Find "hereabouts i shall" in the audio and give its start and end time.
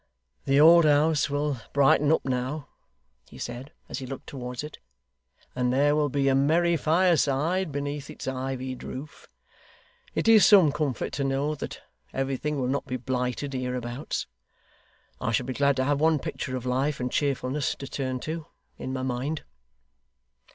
13.53-15.45